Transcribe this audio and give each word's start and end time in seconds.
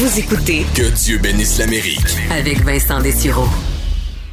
Vous 0.00 0.18
écoutez 0.18 0.64
Que 0.74 0.90
Dieu 0.94 1.18
bénisse 1.18 1.58
l'Amérique. 1.58 2.00
avec 2.30 2.62
Vincent 2.64 3.02
Dessureau. 3.02 3.44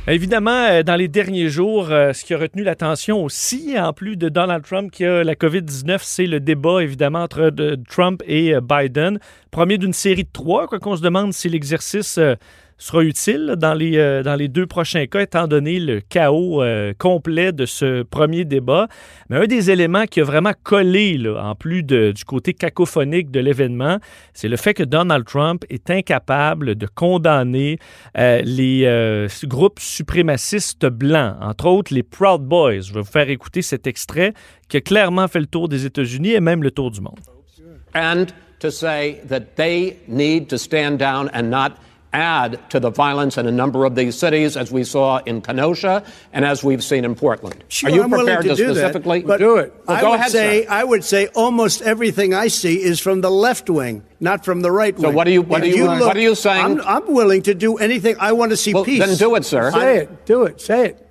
Évidemment, 0.08 0.52
euh, 0.70 0.84
dans 0.84 0.96
les 0.96 1.10
derniers 1.10 1.50
jours, 1.50 1.90
euh, 1.92 2.14
ce 2.14 2.24
qui 2.24 2.34
a 2.34 2.38
retenu 2.38 2.64
l'attention 2.64 3.22
aussi, 3.22 3.78
en 3.78 3.92
plus 3.92 4.16
de 4.16 4.30
Donald 4.30 4.64
Trump 4.64 4.90
qui 4.92 5.04
a 5.04 5.26
la 5.26 5.36
COVID-19, 5.36 6.00
c'est 6.02 6.26
le 6.26 6.40
débat, 6.40 6.82
évidemment, 6.82 7.24
entre 7.24 7.50
de- 7.50 7.78
Trump 7.90 8.24
et 8.26 8.56
euh, 8.56 8.62
Biden. 8.62 9.20
Premier 9.52 9.78
d'une 9.78 9.92
série 9.92 10.24
de 10.24 10.30
trois, 10.32 10.68
quoi 10.68 10.80
qu'on 10.80 10.96
se 10.96 11.02
demande 11.02 11.34
si 11.34 11.50
l'exercice 11.50 12.18
euh, 12.18 12.36
sera 12.78 13.04
utile 13.04 13.56
dans 13.58 13.74
les, 13.74 13.98
euh, 13.98 14.24
dans 14.24 14.36
les 14.36 14.48
deux 14.48 14.68
prochains 14.68 15.08
cas, 15.08 15.22
étant 15.22 15.48
donné 15.48 15.80
le 15.80 16.00
chaos 16.00 16.62
euh, 16.62 16.94
complet 16.98 17.52
de 17.52 17.66
ce 17.66 18.04
premier 18.04 18.46
débat. 18.46 18.88
Mais 19.30 19.38
un 19.38 19.46
des 19.46 19.72
éléments 19.72 20.06
qui 20.06 20.22
a 20.22 20.24
vraiment 20.24 20.54
collé, 20.64 21.18
en 21.28 21.56
plus 21.56 21.84
du 21.84 22.24
côté 22.26 22.54
cacophonique 22.54 23.32
de 23.32 23.40
l'événement, 23.40 23.98
c'est 24.34 24.48
le 24.48 24.58
fait 24.58 24.74
que 24.74 24.84
Donald 24.84 25.26
Trump 25.26 25.64
est 25.70 25.90
incapable 25.90 26.76
de 26.76 26.88
condamner 26.88 27.80
euh, 28.18 28.42
les 28.44 29.28
groupes 29.46 29.80
suprémacistes 29.80 30.86
blancs, 30.86 31.36
entre 31.42 31.68
autres 31.68 31.94
les 31.94 32.04
Proud 32.04 32.42
Boys. 32.44 32.82
Je 32.82 32.94
vais 32.94 33.02
vous 33.02 33.06
faire 33.06 33.30
écouter 33.30 33.62
cet 33.62 33.88
extrait 33.88 34.34
qui 34.70 34.78
a 34.78 34.82
clairement 34.82 35.28
fait 35.28 35.40
le 35.40 35.48
tour 35.48 35.68
des 35.68 35.86
États-Unis 35.86 36.34
et 36.34 36.40
même 36.40 36.64
le 36.64 36.72
tour 36.72 36.92
du 36.92 37.02
monde. 37.02 37.20
and 37.98 38.34
to 38.60 38.72
say 38.72 39.22
that 39.26 39.56
they 39.56 39.98
need 40.08 40.50
to 40.50 40.58
stand 40.58 41.00
down 41.00 41.30
and 41.30 41.50
not 41.50 41.78
add 42.14 42.58
to 42.70 42.80
the 42.80 42.90
violence 42.90 43.38
in 43.38 43.46
a 43.48 43.52
number 43.52 43.86
of 43.86 43.96
these 43.96 44.18
cities, 44.18 44.56
as 44.56 44.72
we 44.72 44.84
saw 44.84 45.18
in 45.26 45.42
Kenosha 45.42 46.04
and 46.34 46.46
as 46.46 46.64
we've 46.64 46.84
seen 46.84 47.04
in 47.06 47.16
Portland. 47.16 47.64
Sure, 47.68 47.90
Are 47.90 47.94
you 47.94 48.04
I'm 48.04 48.10
prepared 48.10 48.44
to, 48.44 48.50
to, 48.50 48.56
do 48.56 48.66
specifically 48.74 49.20
that, 49.22 49.28
but 49.28 49.38
do 49.40 49.58
it? 49.58 49.74
Well, 49.86 49.98
I 49.98 50.02
go 50.02 50.10
would 50.12 50.20
ahead, 50.20 50.32
say 50.32 50.64
sir. 50.66 50.72
I 50.72 50.84
would 50.84 51.04
say 51.04 51.28
almost 51.36 51.82
everything 51.82 52.34
I 52.34 52.48
see 52.48 52.82
is 52.82 53.00
from 53.00 53.22
the 53.22 53.30
left 53.30 53.70
wing, 53.70 54.04
not 54.20 54.46
from 54.46 54.62
the 54.62 54.72
right 54.72 54.98
wing. 54.98 55.14
what 55.14 55.28
are 55.28 55.32
you- 55.32 55.42
what 55.42 55.62
are 55.62 55.68
you- 55.68 55.86
what 55.86 56.16
are 56.16 56.20
you 56.20 56.36
saying? 56.36 56.80
I'm, 56.80 56.82
I'm 56.82 57.14
willing 57.14 57.42
to 57.44 57.54
do 57.54 57.78
anything. 57.78 58.16
I 58.20 58.32
want 58.32 58.52
to 58.52 58.58
see 58.58 58.74
Well, 58.74 58.86
peace. 58.86 59.06
then 59.06 59.16
do 59.18 59.36
it, 59.36 59.46
sir. 59.46 59.72
Say 59.72 59.98
it. 59.98 60.26
Do 60.26 60.44
it. 60.44 60.62
Say 60.62 60.86
it. 60.88 61.10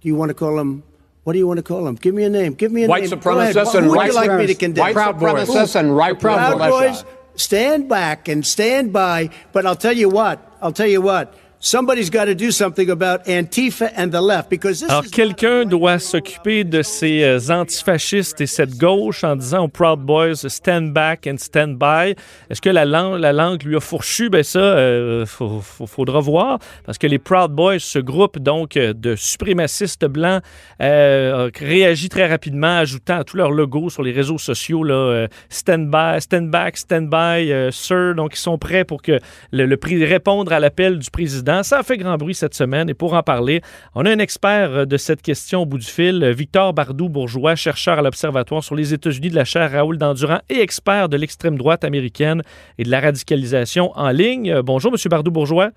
Do 0.00 0.08
you 0.08 0.14
want 0.14 0.30
to 0.30 0.34
call 0.34 0.58
him? 0.58 0.82
What 1.24 1.32
do 1.32 1.38
you 1.38 1.46
want 1.46 1.56
to 1.56 1.62
call 1.62 1.86
him? 1.88 1.94
Give 1.94 2.14
me 2.14 2.24
a 2.24 2.28
name. 2.28 2.52
Give 2.52 2.70
me 2.70 2.84
a 2.84 2.86
White 2.88 3.08
name. 3.08 3.18
Go 3.18 3.38
ahead. 3.38 3.54
supremacists 3.56 3.72
Who 3.72 3.78
and 3.78 3.88
would 3.88 3.96
white 3.96 4.06
you 4.08 4.14
like 4.14 4.32
me 4.32 4.46
to 4.46 4.54
condemn? 4.54 4.82
White 4.82 4.94
supremacists 4.96 5.74
and 5.74 5.96
right 5.96 6.18
Proud 6.20 6.58
militia. 6.58 6.70
Boys, 6.70 7.04
stand 7.36 7.88
back 7.88 8.28
and 8.28 8.46
stand 8.46 8.92
by. 8.92 9.30
But 9.52 9.66
I'll 9.66 9.76
tell 9.76 9.96
you 9.96 10.08
what. 10.08 10.40
I'll 10.60 10.72
tell 10.72 10.86
you 10.86 11.02
what. 11.02 11.34
Somebody's 11.66 12.10
got 12.10 12.26
to 12.26 12.34
do 12.34 12.50
something 12.50 12.90
about 12.90 13.24
Antifa 13.26 13.90
and 13.96 14.08
the 14.10 14.20
left 14.20 14.50
because 14.50 14.80
this 14.80 14.90
Alors, 14.90 15.04
quelqu'un 15.10 15.64
doit 15.64 15.98
s'occuper 15.98 16.62
de 16.62 16.82
ces 16.82 17.22
euh, 17.24 17.38
antifascistes 17.48 18.38
et 18.42 18.46
cette 18.46 18.76
gauche 18.76 19.24
en 19.24 19.34
disant 19.34 19.64
aux 19.64 19.68
Proud 19.68 20.00
Boys 20.00 20.34
stand 20.46 20.92
back 20.92 21.26
and 21.26 21.38
stand 21.38 21.78
by. 21.78 22.14
Est-ce 22.50 22.60
que 22.60 22.68
la 22.68 22.84
langue, 22.84 23.18
la 23.18 23.32
langue 23.32 23.62
lui 23.62 23.76
a 23.76 23.80
fourchu? 23.80 24.28
Ben 24.28 24.42
ça, 24.42 24.58
euh, 24.58 25.24
faut- 25.24 25.62
faut- 25.62 25.86
faudra 25.86 26.20
voir. 26.20 26.58
Parce 26.84 26.98
que 26.98 27.06
les 27.06 27.18
Proud 27.18 27.52
Boys, 27.52 27.78
ce 27.78 27.98
groupe 27.98 28.38
donc 28.38 28.76
euh, 28.76 28.92
de 28.92 29.16
suprémacistes 29.16 30.04
blancs, 30.04 30.42
euh, 30.82 31.48
a 31.48 31.58
réagi 31.64 32.10
très 32.10 32.26
rapidement, 32.28 32.76
ajoutant 32.76 33.20
à 33.20 33.24
tous 33.24 33.38
leurs 33.38 33.52
logos 33.52 33.88
sur 33.88 34.02
les 34.02 34.12
réseaux 34.12 34.36
sociaux 34.36 34.84
là, 34.84 34.94
euh, 34.94 35.28
stand 35.48 35.90
by, 35.90 36.20
stand 36.20 36.50
back, 36.50 36.76
stand 36.76 37.08
by, 37.08 37.50
sir. 37.72 38.14
Donc, 38.14 38.34
ils 38.34 38.38
sont 38.38 38.58
prêts 38.58 38.84
pour 38.84 39.00
que 39.00 39.18
le, 39.50 39.64
le 39.64 39.76
prix 39.78 40.04
répondre 40.04 40.52
à 40.52 40.60
l'appel 40.60 40.98
du 40.98 41.10
président. 41.10 41.53
Ça 41.62 41.78
a 41.78 41.82
fait 41.82 41.96
grand 41.96 42.16
bruit 42.16 42.34
cette 42.34 42.54
semaine. 42.54 42.88
Et 42.88 42.94
pour 42.94 43.14
en 43.14 43.22
parler, 43.22 43.60
on 43.94 44.04
a 44.06 44.10
un 44.10 44.18
expert 44.18 44.70
euh, 44.72 44.84
de 44.84 44.96
cette 44.96 45.22
question 45.22 45.62
au 45.62 45.66
bout 45.66 45.78
du 45.78 45.86
fil, 45.86 46.22
euh, 46.22 46.32
Victor 46.32 46.72
Bardou-Bourgeois, 46.72 47.54
chercheur 47.54 47.98
à 47.98 48.02
l'Observatoire 48.02 48.64
sur 48.64 48.74
les 48.74 48.92
États-Unis 48.94 49.30
de 49.30 49.34
la 49.34 49.44
chaire 49.44 49.70
Raoul 49.70 49.98
Dandurand 49.98 50.40
et 50.48 50.60
expert 50.60 51.08
de 51.08 51.16
l'extrême 51.16 51.56
droite 51.56 51.84
américaine 51.84 52.42
et 52.78 52.84
de 52.84 52.90
la 52.90 53.00
radicalisation 53.00 53.92
en 53.94 54.10
ligne. 54.10 54.50
Euh, 54.50 54.62
Bonjour, 54.62 54.92
M. 54.92 54.98
Bardou-Bourgeois. 55.08 55.70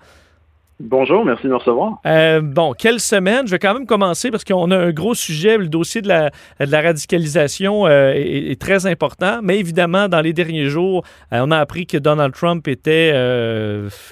Bonjour, 0.80 1.24
merci 1.24 1.42
de 1.42 1.48
me 1.48 1.56
recevoir. 1.56 1.98
Euh, 2.06 2.40
bon, 2.40 2.72
quelle 2.72 3.00
semaine? 3.00 3.46
Je 3.46 3.50
vais 3.50 3.58
quand 3.58 3.74
même 3.74 3.86
commencer 3.86 4.30
parce 4.30 4.44
qu'on 4.44 4.70
a 4.70 4.76
un 4.76 4.92
gros 4.92 5.14
sujet. 5.14 5.58
Le 5.58 5.66
dossier 5.66 6.02
de 6.02 6.08
la, 6.08 6.30
radicalisation 6.60 7.88
euh, 7.88 8.12
est, 8.14 8.60
très 8.60 8.86
important. 8.86 9.40
Mais 9.42 9.58
évidemment, 9.58 10.08
dans 10.08 10.20
les 10.20 10.32
derniers 10.32 10.66
jours, 10.66 11.04
euh, 11.32 11.40
on 11.44 11.50
a 11.50 11.58
appris 11.58 11.86
que 11.86 11.98
Donald 11.98 12.32
Trump 12.32 12.68
était 12.68 13.12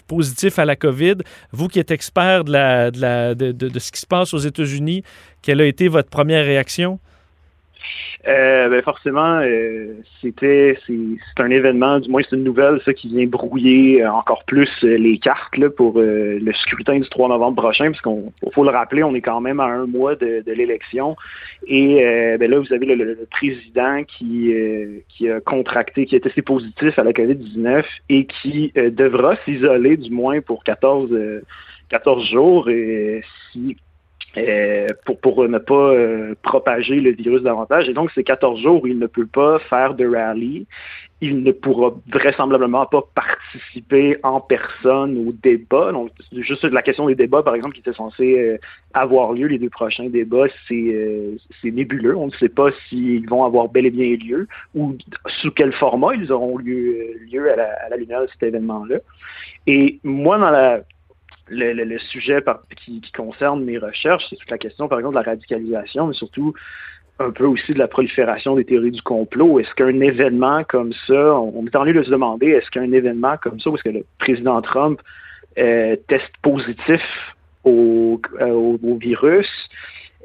positif 0.08 0.58
à 0.58 0.64
la 0.64 0.74
COVID. 0.74 1.18
Vous 1.52 1.68
qui 1.68 1.78
êtes 1.78 1.92
expert 1.92 2.42
de 2.42 2.58
ce 3.78 3.92
qui 3.92 4.00
se 4.00 4.06
passe 4.06 4.34
aux 4.34 4.38
États-Unis, 4.38 5.04
quelle 5.42 5.60
a 5.60 5.66
été 5.66 5.86
votre 5.86 6.10
première 6.10 6.44
réaction? 6.44 6.98
Euh, 8.26 8.68
ben 8.68 8.82
forcément, 8.82 9.40
euh, 9.42 9.94
c'était 10.20 10.78
c'est 10.86 11.42
un 11.42 11.50
événement, 11.50 12.00
du 12.00 12.10
moins 12.10 12.22
c'est 12.28 12.36
une 12.36 12.44
nouvelle, 12.44 12.80
ça 12.84 12.92
qui 12.92 13.08
vient 13.08 13.26
brouiller 13.26 14.02
euh, 14.02 14.10
encore 14.10 14.44
plus 14.44 14.70
les 14.82 15.18
cartes 15.18 15.56
là, 15.56 15.70
pour 15.70 15.98
le 15.98 16.52
scrutin 16.52 16.98
du 16.98 17.08
3 17.08 17.28
novembre 17.28 17.62
prochain, 17.62 17.90
parce 17.90 18.00
qu'on 18.00 18.32
faut 18.52 18.64
le 18.64 18.70
rappeler, 18.70 19.02
on 19.02 19.14
est 19.14 19.20
quand 19.20 19.40
même 19.40 19.60
à 19.60 19.66
un 19.66 19.86
mois 19.86 20.16
de, 20.16 20.42
l'élection. 20.46 21.16
Et 21.66 21.96
ben 22.38 22.50
là, 22.50 22.58
vous 22.58 22.72
avez 22.72 22.86
le, 22.86 23.26
président 23.30 24.02
qui, 24.04 24.54
qui 25.08 25.30
a 25.30 25.40
contracté, 25.40 26.06
qui 26.06 26.16
a 26.16 26.20
testé 26.20 26.42
positif 26.42 26.98
à 26.98 27.04
la 27.04 27.12
COVID-19 27.12 27.84
et 28.08 28.26
qui 28.26 28.72
devra 28.74 29.36
s'isoler 29.44 29.96
du 29.96 30.10
moins 30.10 30.40
pour 30.40 30.64
14, 30.64 31.10
euh, 31.12 31.42
14 31.90 32.24
jours. 32.28 32.68
Et 32.68 33.22
euh, 34.36 34.88
pour, 35.04 35.18
pour 35.20 35.48
ne 35.48 35.58
pas 35.58 35.74
euh, 35.74 36.34
propager 36.42 37.00
le 37.00 37.12
virus 37.12 37.42
davantage. 37.42 37.88
Et 37.88 37.94
donc, 37.94 38.10
ces 38.12 38.24
14 38.24 38.60
jours 38.60 38.82
où 38.82 38.86
il 38.86 38.98
ne 38.98 39.06
peut 39.06 39.26
pas 39.26 39.58
faire 39.60 39.94
de 39.94 40.06
rallye, 40.06 40.66
il 41.22 41.42
ne 41.42 41.52
pourra 41.52 41.94
vraisemblablement 42.12 42.84
pas 42.84 43.02
participer 43.14 44.18
en 44.22 44.40
personne 44.40 45.26
au 45.26 45.32
débat. 45.32 45.90
Donc, 45.92 46.10
juste 46.32 46.64
la 46.64 46.82
question 46.82 47.06
des 47.06 47.14
débats, 47.14 47.42
par 47.42 47.54
exemple, 47.54 47.74
qui 47.74 47.80
était 47.80 47.94
censé 47.94 48.38
euh, 48.38 48.58
avoir 48.92 49.32
lieu, 49.32 49.46
les 49.46 49.58
deux 49.58 49.70
prochains 49.70 50.10
débats, 50.10 50.48
c'est 50.68 50.74
euh, 50.74 51.36
c'est 51.62 51.70
nébuleux. 51.70 52.14
On 52.16 52.26
ne 52.26 52.32
sait 52.32 52.50
pas 52.50 52.68
s'ils 52.88 53.26
vont 53.28 53.44
avoir 53.44 53.68
bel 53.70 53.86
et 53.86 53.90
bien 53.90 54.14
lieu 54.16 54.46
ou 54.74 54.94
sous 55.40 55.50
quel 55.50 55.72
format 55.72 56.14
ils 56.14 56.30
auront 56.30 56.58
lieu, 56.58 57.14
lieu 57.32 57.50
à, 57.50 57.56
la, 57.56 57.72
à 57.86 57.88
la 57.88 57.96
lumière 57.96 58.20
de 58.20 58.28
cet 58.28 58.42
événement-là. 58.42 58.96
Et 59.66 59.98
moi, 60.04 60.36
dans 60.36 60.50
la 60.50 60.82
le, 61.48 61.72
le- 61.72 61.84
le 61.84 61.98
sujet 61.98 62.40
par- 62.40 62.62
qui, 62.76 63.00
qui 63.00 63.12
concerne 63.12 63.64
mes 63.64 63.78
recherches, 63.78 64.24
c'est 64.28 64.36
toute 64.36 64.50
la 64.50 64.58
question, 64.58 64.88
par 64.88 64.98
exemple, 64.98 65.16
de 65.16 65.20
la 65.20 65.30
radicalisation, 65.30 66.06
mais 66.08 66.14
surtout 66.14 66.54
un 67.18 67.30
peu 67.30 67.44
aussi 67.46 67.72
de 67.72 67.78
la 67.78 67.88
prolifération 67.88 68.56
des 68.56 68.64
théories 68.64 68.90
du 68.90 69.02
complot. 69.02 69.58
Est-ce 69.58 69.74
qu'un 69.74 70.00
événement 70.00 70.64
comme 70.64 70.92
ça, 71.06 71.38
on, 71.40 71.64
est 71.66 71.74
en 71.76 71.84
lieu 71.84 71.94
de 71.94 72.02
se 72.02 72.10
demander, 72.10 72.48
est-ce 72.48 72.70
qu'un 72.70 72.92
événement 72.92 73.36
comme 73.38 73.58
ça, 73.60 73.70
où 73.70 73.74
est-ce 73.76 73.84
que 73.84 73.88
le 73.88 74.04
président 74.18 74.60
Trump 74.60 75.00
euh, 75.58 75.96
teste 76.08 76.32
positif 76.42 77.00
au, 77.64 78.20
euh, 78.40 78.50
au 78.50 78.96
virus, 78.98 79.48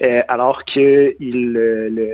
euh, 0.01 0.21
alors 0.27 0.65
qu'il 0.65 1.15
le, 1.19 1.89
le, 1.89 2.11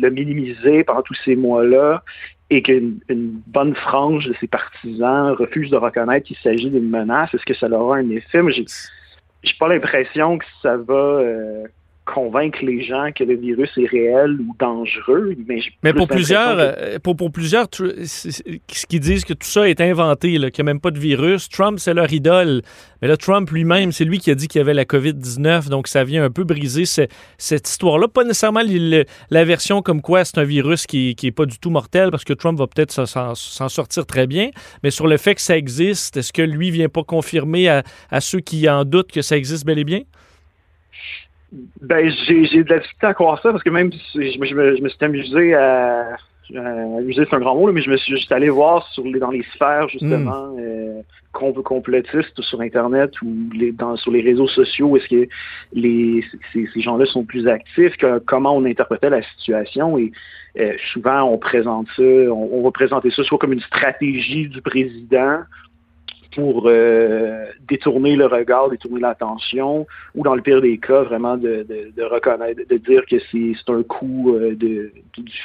l'a 0.00 0.10
minimisé 0.10 0.84
pendant 0.84 1.02
tous 1.02 1.16
ces 1.24 1.36
mois-là 1.36 2.02
et 2.50 2.62
qu'une 2.62 3.00
une 3.08 3.40
bonne 3.46 3.74
frange 3.74 4.26
de 4.26 4.34
ses 4.40 4.46
partisans 4.46 5.32
refuse 5.32 5.70
de 5.70 5.76
reconnaître 5.76 6.26
qu'il 6.26 6.36
s'agit 6.36 6.70
d'une 6.70 6.88
menace, 6.88 7.32
est-ce 7.34 7.44
que 7.44 7.54
ça 7.54 7.68
aura 7.68 7.96
un 7.96 8.10
effet? 8.10 8.40
J'ai 8.50 8.64
j'ai 9.42 9.54
pas 9.58 9.68
l'impression 9.68 10.38
que 10.38 10.44
ça 10.62 10.76
va 10.76 10.94
euh, 10.94 11.64
convaincre 12.04 12.58
les 12.62 12.82
gens 12.82 13.10
que 13.16 13.24
le 13.24 13.34
virus 13.34 13.70
est 13.78 13.86
réel 13.86 14.36
ou 14.40 14.54
dangereux, 14.58 15.34
mais 15.82 15.92
pour 15.94 16.06
plusieurs, 16.06 16.56
que- 16.56 16.60
euh, 16.94 16.98
pour, 16.98 17.16
pour 17.16 17.32
plusieurs 17.32 17.66
c'est- 18.04 18.60
qui 18.66 19.00
disent 19.00 19.24
que 19.24 19.32
tout 19.32 19.46
ça 19.46 19.68
est 19.68 19.80
inventé, 19.80 20.36
là, 20.38 20.50
qu'il 20.50 20.62
n'y 20.64 20.70
a 20.70 20.72
même 20.74 20.80
pas 20.80 20.90
de 20.90 20.98
virus, 20.98 21.48
Trump, 21.48 21.78
c'est 21.78 21.94
leur 21.94 22.12
idole. 22.12 22.60
Mais 23.00 23.08
là, 23.08 23.16
Trump 23.16 23.50
lui-même, 23.50 23.90
c'est 23.92 24.04
lui 24.04 24.18
qui 24.18 24.30
a 24.30 24.34
dit 24.34 24.48
qu'il 24.48 24.58
y 24.58 24.62
avait 24.62 24.74
la 24.74 24.84
COVID-19, 24.84 25.68
donc 25.70 25.88
ça 25.88 26.04
vient 26.04 26.24
un 26.24 26.30
peu 26.30 26.44
briser 26.44 26.84
ce- 26.84 27.06
cette 27.38 27.68
histoire-là. 27.68 28.06
Pas 28.08 28.24
nécessairement 28.24 28.62
le- 28.66 29.04
la 29.30 29.44
version 29.44 29.80
comme 29.80 30.02
quoi 30.02 30.24
c'est 30.26 30.38
un 30.38 30.44
virus 30.44 30.86
qui 30.86 31.16
n'est 31.22 31.32
pas 31.32 31.46
du 31.46 31.58
tout 31.58 31.70
mortel, 31.70 32.10
parce 32.10 32.24
que 32.24 32.34
Trump 32.34 32.58
va 32.58 32.66
peut-être 32.66 32.92
s'en- 32.92 33.06
s'en 33.06 33.34
s'en 33.34 33.68
sortir 33.70 34.04
très 34.04 34.26
bien, 34.26 34.50
mais 34.82 34.90
sur 34.90 35.06
le 35.06 35.16
fait 35.16 35.34
que 35.34 35.40
ça 35.40 35.56
existe, 35.56 36.16
est-ce 36.18 36.32
que 36.34 36.42
lui 36.42 36.70
vient 36.70 36.88
pas 36.90 37.02
confirmer 37.02 37.68
à, 37.68 37.82
à 38.10 38.20
ceux 38.20 38.40
qui 38.40 38.68
en 38.68 38.84
doutent 38.84 39.10
que 39.12 39.22
ça 39.22 39.36
existe 39.38 39.64
bel 39.64 39.78
et 39.78 39.84
bien? 39.84 40.00
Ben, 41.80 42.10
j'ai 42.26 42.64
de 42.64 42.68
la 42.70 42.78
difficulté 42.78 43.06
à 43.06 43.14
croire 43.14 43.40
ça 43.42 43.50
parce 43.52 43.62
que 43.62 43.70
même 43.70 43.92
si 43.92 44.32
je, 44.32 44.38
me- 44.38 44.44
je 44.46 44.54
me, 44.54 44.76
je 44.76 44.82
me 44.82 44.88
suis 44.88 45.04
amusé 45.04 45.54
à. 45.54 46.16
euh, 46.54 46.98
amusé, 46.98 47.24
c'est 47.28 47.36
un 47.36 47.40
grand 47.40 47.54
mot, 47.54 47.66
là, 47.66 47.72
mais 47.72 47.82
je 47.82 47.90
me 47.90 47.96
suis 47.96 48.14
juste 48.16 48.30
allé 48.32 48.48
voir 48.50 48.86
sur 48.88 49.04
les, 49.04 49.18
dans 49.18 49.30
les 49.30 49.42
sphères, 49.54 49.88
justement, 49.88 50.54
euh, 50.58 51.00
com- 51.32 51.54
complotistes 51.62 52.40
sur 52.42 52.60
Internet 52.60 53.12
ou 53.22 53.28
les, 53.54 53.72
dans, 53.72 53.96
sur 53.96 54.10
les 54.10 54.20
réseaux 54.20 54.48
sociaux, 54.48 54.96
est-ce 54.96 55.08
que 55.08 55.28
les, 55.72 56.22
ces, 56.52 56.66
ces 56.74 56.80
gens-là 56.80 57.06
sont 57.06 57.24
plus 57.24 57.46
actifs, 57.48 57.96
que- 57.96 58.18
comment 58.18 58.54
on 58.56 58.64
interprétait 58.64 59.10
la 59.10 59.22
situation 59.22 59.96
et 59.98 60.10
euh, 60.58 60.72
souvent 60.92 61.22
on 61.24 61.38
présente 61.38 61.86
ça, 61.96 62.02
on, 62.02 62.48
on 62.52 62.62
va 62.62 62.70
présenter 62.70 63.10
ça 63.10 63.22
soit 63.24 63.38
comme 63.38 63.52
une 63.52 63.60
stratégie 63.60 64.48
du 64.48 64.60
président 64.60 65.38
pour 66.34 66.64
euh, 66.66 67.46
détourner 67.68 68.16
le 68.16 68.26
regard, 68.26 68.68
détourner 68.68 69.00
l'attention, 69.00 69.86
ou 70.14 70.22
dans 70.22 70.34
le 70.34 70.42
pire 70.42 70.60
des 70.60 70.78
cas, 70.78 71.02
vraiment 71.02 71.36
de, 71.36 71.66
reconnaître, 72.02 72.60
de 72.68 72.76
dire 72.76 73.04
que 73.06 73.16
c'est 73.30 73.70
un 73.70 73.82
coup 73.82 74.34
euh, 74.34 74.54
du 74.54 74.92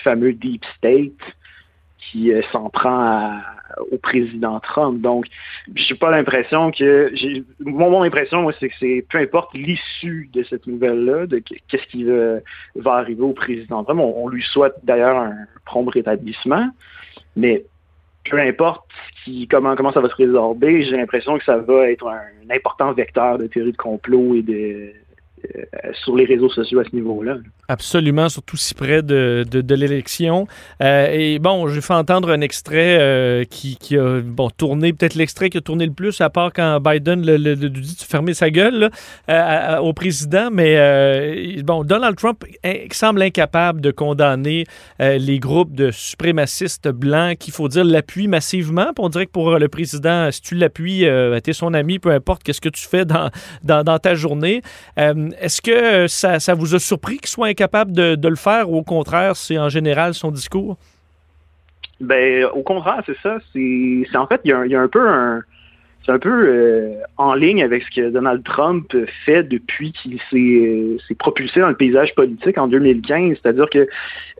fameux 0.03 0.33
deep 0.33 0.63
state 0.77 1.11
qui 1.99 2.31
euh, 2.31 2.41
s'en 2.51 2.69
prend 2.69 3.39
au 3.91 3.97
président 3.97 4.59
Trump. 4.61 5.01
Donc, 5.01 5.27
j'ai 5.75 5.95
pas 5.95 6.09
l'impression 6.09 6.71
que 6.71 7.11
mon, 7.59 8.01
impression, 8.01 8.41
moi, 8.41 8.53
c'est 8.59 8.69
que 8.69 8.75
c'est 8.79 9.05
peu 9.09 9.19
importe 9.19 9.53
l'issue 9.53 10.29
de 10.33 10.43
cette 10.43 10.65
nouvelle-là, 10.65 11.27
de 11.27 11.39
qu'est-ce 11.39 11.85
qui 11.87 12.03
va, 12.03 12.93
arriver 12.93 13.21
au 13.21 13.33
président 13.33 13.83
Trump. 13.83 13.99
On, 13.99 14.27
lui 14.27 14.43
souhaite 14.43 14.75
d'ailleurs 14.83 15.17
un 15.17 15.35
prompt 15.65 15.89
rétablissement, 15.89 16.69
mais 17.35 17.63
peu 18.29 18.39
importe 18.39 18.85
qui, 19.23 19.47
comment, 19.47 19.75
comment 19.75 19.91
ça 19.91 20.01
va 20.01 20.09
se 20.09 20.15
résorber, 20.15 20.83
j'ai 20.83 20.97
l'impression 20.97 21.37
que 21.37 21.43
ça 21.43 21.57
va 21.57 21.89
être 21.89 22.07
un, 22.07 22.21
important 22.53 22.93
vecteur 22.93 23.37
de 23.37 23.47
théorie 23.47 23.71
de 23.71 23.77
complot 23.77 24.35
et 24.35 24.41
de 24.41 24.93
sur 26.03 26.15
les 26.15 26.25
réseaux 26.25 26.49
sociaux 26.49 26.79
à 26.79 26.83
ce 26.83 26.95
niveau-là. 26.95 27.37
Absolument, 27.67 28.29
surtout 28.29 28.57
si 28.57 28.73
près 28.73 29.01
de, 29.03 29.45
de, 29.49 29.75
l'élection. 29.75 30.47
Euh, 30.81 31.07
et 31.11 31.39
bon, 31.39 31.67
j'ai 31.67 31.81
fait 31.81 31.93
entendre 31.93 32.31
un 32.31 32.41
extrait 32.41 32.97
euh, 32.99 33.43
qui, 33.43 33.77
qui, 33.77 33.97
a 33.97 34.21
bon, 34.21 34.49
tourné, 34.49 34.91
peut-être 34.93 35.15
l'extrait 35.15 35.49
qui 35.49 35.59
a 35.59 35.61
tourné 35.61 35.85
le 35.85 35.91
plus, 35.91 36.19
à 36.21 36.29
part 36.29 36.51
quand 36.51 36.79
Biden 36.79 37.23
le, 37.23 37.55
dit 37.55 37.95
de 37.95 38.03
fermer 38.03 38.33
sa 38.33 38.49
gueule 38.49 38.89
au 39.81 39.93
président. 39.93 40.49
Mais 40.51 41.61
bon, 41.63 41.83
Donald 41.83 42.15
Trump 42.15 42.43
semble 42.91 43.21
incapable 43.21 43.81
de 43.81 43.91
condamner 43.91 44.65
les 44.99 45.39
groupes 45.39 45.73
de 45.73 45.91
suprémacistes 45.91 46.89
blancs 46.89 47.37
qu'il 47.37 47.53
faut 47.53 47.67
dire 47.67 47.83
l'appuient 47.83 48.27
massivement. 48.27 48.87
on 48.97 49.09
dirait 49.09 49.27
que 49.27 49.31
pour 49.31 49.57
le 49.57 49.67
président, 49.67 50.31
si 50.31 50.41
tu 50.41 50.55
l'appuies, 50.55 51.05
tu 51.43 51.49
es 51.49 51.53
son 51.53 51.73
ami, 51.73 51.99
peu 51.99 52.11
importe 52.11 52.43
qu'est-ce 52.43 52.61
que 52.61 52.69
tu 52.69 52.87
fais 52.87 53.05
dans, 53.05 53.29
dans, 53.63 53.83
dans 53.83 53.99
ta 53.99 54.15
journée. 54.15 54.61
Est-ce 55.39 55.61
que 55.61 56.07
ça, 56.07 56.53
vous 56.53 56.75
a 56.75 56.79
surpris 56.79 57.17
qu'il 57.17 57.27
soit 57.27 57.47
incapable 57.47 57.91
de, 57.91 58.27
le 58.27 58.35
faire 58.35 58.69
ou 58.69 58.77
au 58.77 58.83
contraire, 58.83 59.35
c'est 59.35 59.57
en 59.57 59.69
général 59.69 60.13
son 60.13 60.31
discours? 60.31 60.77
Ben, 61.99 62.45
au 62.45 62.63
contraire, 62.63 63.03
c'est 63.05 63.17
ça. 63.21 63.37
C'est 63.53 64.05
en 64.15 64.27
fait, 64.27 64.41
il 64.45 64.49
y, 64.49 64.75
a, 64.75 64.81
un 64.81 64.87
peu 64.87 65.07
un. 65.07 65.41
C'est 66.05 66.13
un 66.13 66.19
peu 66.19 66.47
euh, 66.47 66.95
en 67.17 67.33
ligne 67.33 67.61
avec 67.61 67.83
ce 67.83 67.89
que 67.93 68.09
Donald 68.09 68.43
Trump 68.43 68.95
fait 69.25 69.43
depuis 69.43 69.91
qu'il 69.91 70.19
s'est 70.31 71.15
propulsé 71.15 71.59
dans 71.59 71.67
le 71.67 71.75
paysage 71.75 72.15
politique 72.15 72.57
en 72.57 72.67
2015. 72.67 73.37
C'est-à-dire 73.41 73.69
que 73.69 73.87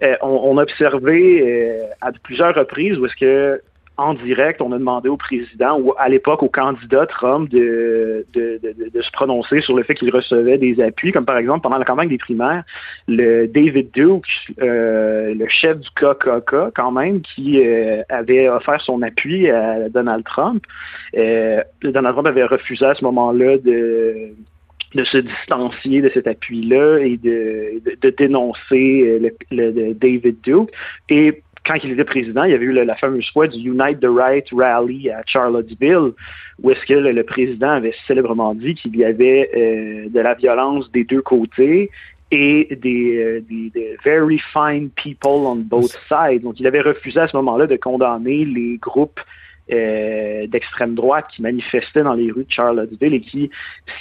euh, 0.03 0.15
on, 0.21 0.57
a 0.57 0.63
observé 0.63 1.41
euh, 1.41 1.83
à 1.99 2.11
plusieurs 2.23 2.55
reprises 2.55 2.97
où 2.97 3.05
est-ce 3.05 3.15
que 3.17 3.61
en 3.99 4.13
direct, 4.13 4.61
on 4.61 4.71
a 4.71 4.77
demandé 4.77 5.09
au 5.09 5.17
président 5.17 5.77
ou 5.77 5.93
à 5.97 6.07
l'époque 6.07 6.41
au 6.41 6.47
candidat 6.47 7.05
Trump 7.05 7.49
de, 7.49 8.25
de, 8.33 9.01
se 9.01 9.11
prononcer 9.11 9.59
sur 9.59 9.75
le 9.75 9.83
fait 9.83 9.93
qu'il 9.93 10.09
recevait 10.09 10.57
des 10.57 10.81
appuis, 10.81 11.11
comme 11.11 11.25
par 11.25 11.37
exemple 11.37 11.61
pendant 11.61 11.77
la 11.77 11.83
campagne 11.83 12.07
des 12.07 12.17
primaires, 12.17 12.63
le 13.09 13.45
David 13.47 13.91
Duke, 13.91 14.25
euh, 14.61 15.33
le 15.33 15.45
chef 15.49 15.79
du 15.79 15.89
KKK 15.89 16.71
quand 16.73 16.91
même, 16.91 17.21
qui 17.21 17.61
euh, 17.61 18.01
avait 18.07 18.47
offert 18.47 18.79
son 18.81 19.01
appui 19.01 19.49
à 19.49 19.89
Donald 19.89 20.23
Trump. 20.23 20.63
Euh, 21.17 21.61
Donald 21.83 22.15
Trump 22.15 22.27
avait 22.27 22.45
refusé 22.45 22.85
à 22.85 22.95
ce 22.95 23.03
moment-là 23.03 23.57
de 23.57 24.29
de 24.95 25.03
se 25.03 25.19
distancier 25.19 26.01
de 26.01 26.09
cet 26.15 26.25
appui-là 26.25 26.97
et 26.97 27.15
de, 27.17 27.79
de, 28.01 28.09
dénoncer 28.09 29.19
le, 29.21 29.29
le, 29.51 29.93
David 29.93 30.37
Duke. 30.41 30.71
Et 31.09 31.43
quand 31.65 31.75
il 31.83 31.91
était 31.91 32.03
président, 32.03 32.43
il 32.43 32.51
y 32.51 32.53
avait 32.53 32.65
eu 32.65 32.71
la, 32.71 32.95
fameuse 32.95 33.29
fois 33.31 33.47
du 33.47 33.57
Unite 33.57 33.99
the 33.99 34.07
Right 34.09 34.47
Rally 34.51 35.09
à 35.09 35.21
Charlottesville, 35.25 36.13
où 36.61 36.71
est-ce 36.71 36.85
que 36.85 36.93
le, 36.93 37.23
président 37.23 37.71
avait 37.71 37.93
célèbrement 38.07 38.55
dit 38.55 38.75
qu'il 38.75 38.95
y 38.95 39.05
avait 39.05 39.49
euh, 39.55 40.09
de 40.09 40.19
la 40.19 40.33
violence 40.33 40.91
des 40.91 41.03
deux 41.03 41.21
côtés 41.21 41.89
et 42.31 42.77
des, 42.81 43.17
euh, 43.17 43.41
des, 43.49 43.97
very 44.03 44.39
fine 44.53 44.89
people 44.91 45.45
on 45.45 45.55
both 45.57 45.97
sides. 46.07 46.43
Donc, 46.43 46.59
il 46.59 46.67
avait 46.67 46.81
refusé 46.81 47.19
à 47.19 47.27
ce 47.27 47.35
moment-là 47.37 47.67
de 47.67 47.75
condamner 47.75 48.45
les 48.45 48.77
groupes 48.77 49.19
euh, 49.71 50.47
d'extrême 50.47 50.95
droite 50.95 51.25
qui 51.35 51.41
manifestaient 51.41 52.03
dans 52.03 52.13
les 52.13 52.31
rues 52.31 52.45
de 52.45 52.51
Charlottesville 52.51 53.13
et 53.13 53.21
qui, 53.21 53.49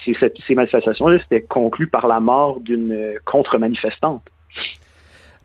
ces, 0.04 0.14
ces 0.46 0.54
manifestations-là, 0.54 1.18
c'était 1.20 1.42
conclues 1.42 1.88
par 1.88 2.06
la 2.06 2.20
mort 2.20 2.60
d'une 2.60 3.18
contre-manifestante. 3.24 4.22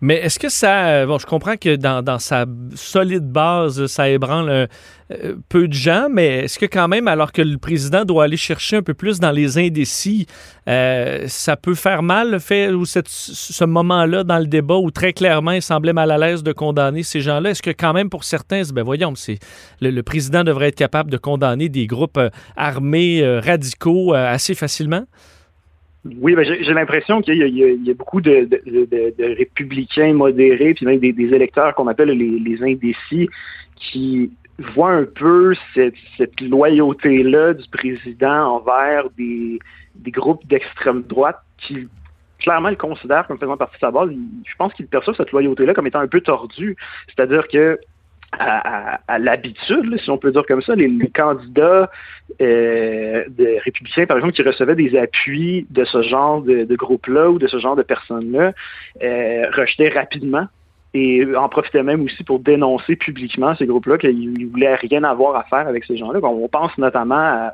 Mais 0.04 0.16
est-ce 0.16 0.38
que 0.38 0.50
ça. 0.50 0.88
Euh, 0.88 1.06
bon, 1.06 1.18
je 1.18 1.26
comprends 1.26 1.56
que 1.56 1.78
dans, 1.78 2.20
sa 2.20 2.46
solide 2.76 3.24
base, 3.24 3.86
ça 3.86 4.10
ébranle 4.10 4.50
euh, 4.50 5.36
peu 5.48 5.70
de 5.70 5.74
gens, 5.74 6.10
mais 6.12 6.40
est-ce 6.40 6.60
que 6.60 6.66
quand 6.66 6.90
même, 6.90 7.08
alors 7.08 7.32
que 7.32 7.42
le 7.42 7.58
président 7.58 8.04
doit 8.04 8.26
aller 8.26 8.36
chercher 8.36 8.76
un 8.76 8.82
peu 8.82 8.94
plus 8.94 9.22
dans 9.22 9.32
les 9.32 9.58
indécis, 9.58 10.28
euh, 10.68 11.24
ça 11.30 11.56
peut 11.56 11.74
faire 11.74 12.04
mal 12.04 12.32
le 12.32 12.40
fait 12.40 12.70
ou 12.72 12.84
ce 12.86 13.64
moment-là 13.64 14.26
dans 14.26 14.40
le 14.40 14.48
débat 14.48 14.76
où 14.76 14.92
très 14.92 15.14
clairement 15.14 15.52
il 15.52 15.62
semblait 15.62 15.94
mal 15.94 16.12
à 16.12 16.18
l'aise 16.18 16.44
de 16.44 16.52
condamner 16.52 17.04
ces 17.04 17.22
gens-là? 17.22 17.52
Est-ce 17.52 17.62
que 17.62 17.72
quand 17.72 17.94
même 17.94 18.10
pour 18.10 18.26
certains, 18.26 18.64
ben 18.74 18.84
voyons, 18.84 19.16
c'est, 19.16 19.40
le, 19.80 20.02
président 20.04 20.44
devrait 20.44 20.68
être 20.68 20.76
capable 20.76 21.12
de 21.12 21.18
condamner 21.18 21.70
des 21.70 21.88
groupes 21.88 22.20
armés 22.58 23.40
radicaux 23.42 24.14
assez 24.14 24.54
facilement? 24.54 25.06
Oui, 26.06 26.36
ben 26.36 26.44
j'ai 26.44 26.74
l'impression 26.74 27.22
qu'il 27.22 27.38
y, 27.38 27.90
a 27.90 27.94
beaucoup 27.94 28.20
de, 28.20 28.50
républicains 29.38 30.14
modérés, 30.14 30.74
puis 30.74 30.86
même 30.86 31.00
des, 31.00 31.14
électeurs 31.34 31.74
qu'on 31.76 31.88
appelle 31.88 32.10
les, 32.10 32.64
indécis, 32.64 33.30
qui 33.78 34.32
voient 34.60 34.92
un 34.92 35.06
peu 35.06 35.54
cette, 35.74 36.42
loyauté-là 36.42 37.54
du 37.54 37.68
président 37.70 38.58
envers 38.58 39.10
des, 39.12 39.60
groupes 40.08 40.46
d'extrême 40.48 41.04
droite 41.04 41.40
qui 41.58 41.88
clairement 42.40 42.70
le 42.70 42.76
considèrent 42.76 43.26
comme 43.26 43.40
faisant 43.40 43.56
partie 43.56 43.76
de 43.76 43.80
sa 43.80 43.92
base. 43.92 44.10
Je 44.10 44.56
pense 44.58 44.74
qu'il 44.74 44.88
perçoit 44.88 45.14
cette 45.14 45.32
loyauté-là 45.32 45.74
comme 45.74 45.88
étant 45.88 46.00
un 46.00 46.08
peu 46.08 46.20
tordue. 46.20 46.76
C'est-à-dire 47.08 47.48
que 47.48 47.80
à, 48.40 49.20
l'habitude, 49.20 49.98
si 50.00 50.10
on 50.10 50.18
peut 50.18 50.32
dire 50.32 50.46
comme 50.46 50.62
ça, 50.62 50.76
les, 50.76 50.90
candidats 51.10 51.90
euh, 52.42 53.24
républicains, 53.64 54.06
par 54.06 54.18
exemple, 54.18 54.34
qui 54.34 54.44
recevaient 54.44 54.76
des 54.76 54.98
appuis 54.98 55.68
de 55.70 55.84
ce 55.86 56.02
genre 56.02 56.42
de, 56.42 56.76
groupe-là 56.76 57.30
ou 57.30 57.40
de 57.40 57.48
ce 57.48 57.60
genre 57.60 57.76
de 57.76 57.84
personnes-là, 57.84 58.54
euh, 59.04 59.52
rejetaient 59.52 59.90
rapidement 59.90 60.48
et 60.94 61.26
en 61.36 61.50
profitaient 61.50 61.84
même 61.84 62.04
aussi 62.04 62.24
pour 62.24 62.40
dénoncer 62.40 62.96
publiquement 62.96 63.56
ces 63.56 63.66
groupes-là 63.66 63.98
qu'ils 63.98 64.32
ne 64.32 64.46
voulaient 64.46 64.76
rien 64.76 65.04
avoir 65.04 65.36
à 65.36 65.44
faire 65.44 65.68
avec 65.68 65.86
ces 65.86 65.98
gens-là. 65.98 66.20
On 66.22 66.48
pense 66.48 66.78
notamment 66.78 67.16
à, 67.16 67.54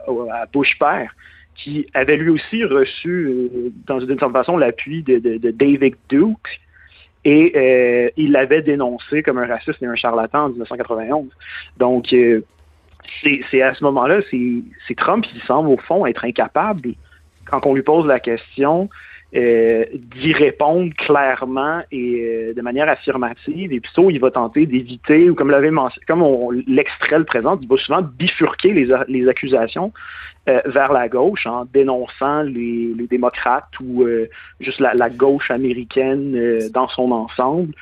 Bush 0.52 0.78
père, 0.78 1.16
qui 1.56 1.88
avait 1.94 2.18
lui 2.18 2.30
aussi 2.30 2.64
reçu, 2.66 3.28
euh, 3.28 3.72
dans 3.86 4.00
une 4.00 4.08
certaine 4.08 4.32
façon, 4.32 4.58
l'appui 4.58 5.04
de 5.04 5.52
David 5.52 5.96
Duke, 6.10 6.60
et 7.26 7.54
euh, 7.56 8.10
il 8.18 8.32
l'avait 8.32 8.62
dénoncé 8.62 9.24
comme 9.24 9.38
un 9.38 9.48
raciste 9.48 9.82
et 9.82 9.86
un 9.86 9.96
charlatan 9.96 10.46
en 10.46 10.50
1991. 10.50 11.28
Donc, 11.78 12.14
euh, 12.14 12.44
c'est 13.24 13.62
à 13.62 13.74
ce 13.74 13.84
moment-là, 13.86 14.20
c'est 14.32 14.96
Trump 14.96 15.26
qui 15.26 15.40
semble 15.46 15.70
au 15.70 15.78
fond 15.78 16.06
être 16.06 16.26
incapable, 16.26 16.94
quand 17.46 17.66
on 17.66 17.74
lui 17.74 17.82
pose 17.82 18.06
la 18.06 18.20
question, 18.20 18.90
euh, 19.36 19.86
d'y 19.94 20.34
répondre 20.34 20.94
clairement 20.96 21.82
et 21.92 22.54
de 22.56 22.62
manière 22.62 22.90
affirmative. 22.90 23.72
Et 23.72 23.80
puis 23.80 23.92
ça, 23.96 24.02
il 24.10 24.20
va 24.20 24.32
tenter 24.32 24.66
d'éviter, 24.66 25.30
ou 25.30 25.36
comme 25.36 25.52
l'avait 25.52 25.72
comme 26.08 26.64
l'extrait 26.68 27.20
le 27.20 27.26
présente, 27.26 27.60
il 27.62 27.68
va 27.68 27.78
souvent 27.78 28.02
bifurquer 28.02 28.74
les, 28.74 28.88
les 29.08 29.28
accusations 29.28 29.94
euh, 30.50 30.62
vers 30.66 30.94
la 30.94 31.10
gauche 31.10 31.46
en 31.46 31.66
dénonçant 31.66 32.42
les, 32.44 32.96
démocrates 33.10 33.70
ou 33.84 34.04
euh, 34.04 34.30
juste 34.60 34.80
la, 34.80 35.10
gauche 35.10 35.52
américaine 35.52 36.34
euh, 36.36 36.70
dans 36.74 36.88
son 36.88 37.12
ensemble. 37.12 37.74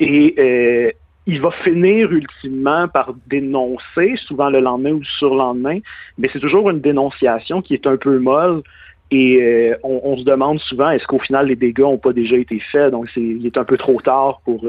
Et 0.00 0.94
il 1.26 1.40
va 1.40 1.52
finir 1.52 2.12
ultimement 2.12 2.88
par 2.88 3.14
dénoncer, 3.28 4.16
souvent 4.26 4.50
le 4.50 4.60
lendemain 4.60 4.92
ou 4.92 4.98
le 4.98 5.04
surlendemain, 5.04 5.78
mais 6.18 6.28
c'est 6.32 6.40
toujours 6.40 6.68
une 6.68 6.80
dénonciation 6.80 7.62
qui 7.62 7.72
est 7.72 7.86
un 7.86 7.96
peu 7.96 8.18
molle. 8.18 8.62
Et 9.10 9.72
on, 9.82 10.16
se 10.16 10.24
demande 10.24 10.58
souvent, 10.60 10.90
est-ce 10.90 11.06
qu'au 11.06 11.18
final 11.18 11.46
les 11.46 11.56
dégâts 11.56 11.80
n'ont 11.80 11.98
pas 11.98 12.12
déjà 12.12 12.36
été 12.36 12.58
faits? 12.58 12.90
Donc, 12.90 13.08
il 13.16 13.46
est 13.46 13.56
un 13.56 13.64
peu 13.64 13.76
trop 13.76 14.00
tard 14.00 14.40
pour, 14.44 14.66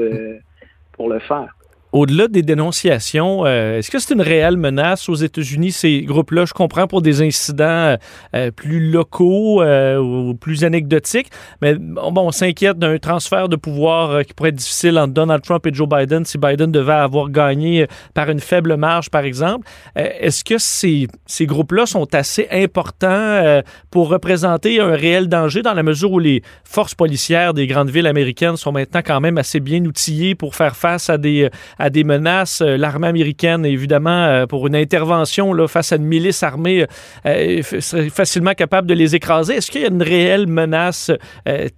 pour 0.92 1.08
le 1.08 1.18
faire. 1.20 1.56
Au-delà 1.92 2.26
des 2.28 2.42
dénonciations, 2.42 3.46
euh, 3.46 3.78
est-ce 3.78 3.90
que 3.90 3.98
c'est 3.98 4.12
une 4.12 4.20
réelle 4.20 4.56
menace 4.56 5.08
aux 5.08 5.14
États-Unis, 5.14 5.70
ces 5.72 6.02
groupes-là? 6.02 6.44
Je 6.44 6.52
comprends 6.52 6.86
pour 6.88 7.00
des 7.00 7.22
incidents 7.22 7.64
euh, 7.64 7.96
euh, 8.34 8.50
plus 8.50 8.90
locaux 8.90 9.62
ou 9.64 10.34
plus 10.34 10.64
anecdotiques, 10.64 11.28
mais 11.62 11.74
bon, 11.74 12.12
on 12.16 12.32
s'inquiète 12.32 12.78
d'un 12.78 12.98
transfert 12.98 13.48
de 13.48 13.56
pouvoir 13.56 14.24
qui 14.24 14.34
pourrait 14.34 14.50
être 14.50 14.56
difficile 14.56 14.98
entre 14.98 15.12
Donald 15.12 15.42
Trump 15.42 15.64
et 15.66 15.72
Joe 15.72 15.88
Biden 15.88 16.24
si 16.24 16.38
Biden 16.38 16.72
devait 16.72 16.92
avoir 16.92 17.30
gagné 17.30 17.86
par 18.14 18.30
une 18.30 18.40
faible 18.40 18.76
marge, 18.76 19.10
par 19.10 19.24
exemple. 19.24 19.66
est-ce 19.94 20.44
que 20.44 20.58
ces, 20.58 21.06
ces 21.26 21.46
groupes-là 21.46 21.86
sont 21.86 22.14
assez 22.14 22.48
importants 22.50 23.62
pour 23.90 24.08
représenter 24.08 24.80
un 24.80 24.94
réel 24.94 25.28
danger 25.28 25.62
dans 25.62 25.74
la 25.74 25.82
mesure 25.82 26.12
où 26.12 26.18
les 26.18 26.42
forces 26.64 26.94
policières 26.94 27.54
des 27.54 27.66
grandes 27.66 27.90
villes 27.90 28.06
américaines 28.06 28.56
sont 28.56 28.72
maintenant 28.72 29.02
quand 29.04 29.20
même 29.20 29.38
assez 29.38 29.60
bien 29.60 29.84
outillées 29.84 30.34
pour 30.34 30.54
faire 30.54 30.76
face 30.76 31.10
à 31.10 31.18
des 31.18 31.48
des 31.90 32.04
menaces. 32.04 32.60
Euh, 32.60 32.76
l'armée 32.76 33.08
américaine, 33.08 33.64
évidemment, 33.64 34.24
euh, 34.24 34.46
pour 34.46 34.66
une 34.66 34.76
intervention 34.76 35.52
là, 35.52 35.68
face 35.68 35.92
à 35.92 35.96
une 35.96 36.04
milice 36.04 36.42
armée, 36.42 36.86
euh, 37.26 37.62
serait 37.62 38.08
facilement 38.08 38.54
capable 38.54 38.86
de 38.86 38.94
les 38.94 39.14
écraser. 39.14 39.54
Est-ce 39.54 39.70
qu'il 39.70 39.82
y 39.82 39.84
a 39.84 39.88
une 39.88 40.02
réelle 40.02 40.46
menace 40.46 41.10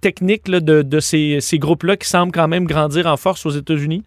technique 0.01 0.49
de, 0.49 0.99
ces, 0.99 1.39
groupes-là 1.59 1.97
qui 1.97 2.07
semblent 2.07 2.31
quand 2.31 2.47
même 2.47 2.65
grandir 2.65 3.07
en 3.07 3.17
force 3.17 3.45
aux 3.45 3.51
États-Unis? 3.51 4.03